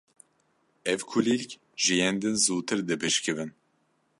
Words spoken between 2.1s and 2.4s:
din